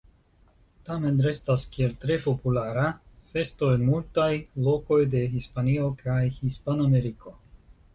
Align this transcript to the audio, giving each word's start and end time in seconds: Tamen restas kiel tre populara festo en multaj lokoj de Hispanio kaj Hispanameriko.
Tamen 0.87 1.19
restas 1.25 1.65
kiel 1.75 1.93
tre 2.07 2.17
populara 2.25 2.87
festo 3.35 3.71
en 3.77 3.87
multaj 3.93 4.29
lokoj 4.71 5.01
de 5.17 5.27
Hispanio 5.39 5.95
kaj 6.05 6.21
Hispanameriko. 6.45 7.41